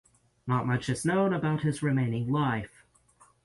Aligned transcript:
Not 0.47 0.65
much 0.65 0.89
is 0.89 1.05
known 1.05 1.31
about 1.31 1.61
his 1.61 1.83
remaining 1.83 2.31
life. 2.31 2.85